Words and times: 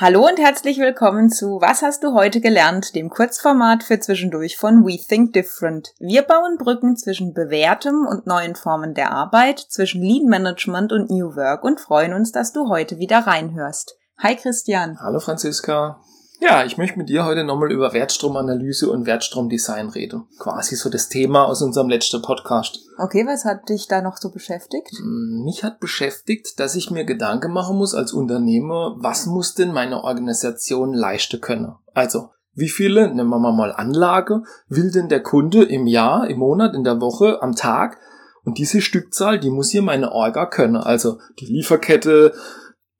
Hallo 0.00 0.24
und 0.24 0.38
herzlich 0.38 0.78
willkommen 0.78 1.28
zu 1.28 1.60
Was 1.60 1.82
hast 1.82 2.04
du 2.04 2.14
heute 2.14 2.40
gelernt, 2.40 2.94
dem 2.94 3.10
Kurzformat 3.10 3.82
für 3.82 3.98
zwischendurch 3.98 4.56
von 4.56 4.86
We 4.86 4.96
Think 4.96 5.32
Different. 5.32 5.92
Wir 5.98 6.22
bauen 6.22 6.56
Brücken 6.56 6.96
zwischen 6.96 7.34
bewährtem 7.34 8.06
und 8.08 8.24
neuen 8.24 8.54
Formen 8.54 8.94
der 8.94 9.10
Arbeit, 9.10 9.58
zwischen 9.58 10.00
Lean 10.00 10.26
Management 10.26 10.92
und 10.92 11.10
New 11.10 11.34
Work 11.34 11.64
und 11.64 11.80
freuen 11.80 12.12
uns, 12.12 12.30
dass 12.30 12.52
du 12.52 12.68
heute 12.68 12.98
wieder 12.98 13.26
reinhörst. 13.26 13.96
Hi 14.18 14.36
Christian. 14.36 15.00
Hallo 15.00 15.18
Franziska. 15.18 16.00
Ja, 16.40 16.64
ich 16.64 16.78
möchte 16.78 16.98
mit 16.98 17.08
dir 17.08 17.24
heute 17.24 17.42
nochmal 17.42 17.72
über 17.72 17.92
Wertstromanalyse 17.92 18.88
und 18.90 19.06
Wertstromdesign 19.06 19.88
reden. 19.88 20.26
Quasi 20.38 20.76
so 20.76 20.88
das 20.88 21.08
Thema 21.08 21.44
aus 21.46 21.62
unserem 21.62 21.88
letzten 21.88 22.22
Podcast. 22.22 22.78
Okay, 22.96 23.26
was 23.26 23.44
hat 23.44 23.68
dich 23.68 23.88
da 23.88 24.02
noch 24.02 24.18
so 24.18 24.30
beschäftigt? 24.30 24.92
Hm, 24.98 25.42
mich 25.44 25.64
hat 25.64 25.80
beschäftigt, 25.80 26.60
dass 26.60 26.76
ich 26.76 26.92
mir 26.92 27.04
Gedanken 27.04 27.52
machen 27.52 27.76
muss 27.76 27.94
als 27.94 28.12
Unternehmer, 28.12 28.94
was 28.98 29.26
muss 29.26 29.54
denn 29.54 29.72
meine 29.72 30.04
Organisation 30.04 30.94
leisten 30.94 31.40
können? 31.40 31.74
Also, 31.92 32.30
wie 32.54 32.68
viele, 32.68 33.12
nehmen 33.12 33.30
wir 33.30 33.38
mal 33.38 33.72
Anlage, 33.72 34.42
will 34.68 34.92
denn 34.92 35.08
der 35.08 35.22
Kunde 35.22 35.64
im 35.64 35.88
Jahr, 35.88 36.28
im 36.28 36.38
Monat, 36.38 36.74
in 36.74 36.84
der 36.84 37.00
Woche, 37.00 37.42
am 37.42 37.56
Tag? 37.56 37.98
Und 38.44 38.58
diese 38.58 38.80
Stückzahl, 38.80 39.40
die 39.40 39.50
muss 39.50 39.70
hier 39.70 39.82
meine 39.82 40.12
Orga 40.12 40.46
können. 40.46 40.76
Also 40.76 41.18
die 41.38 41.46
Lieferkette, 41.46 42.32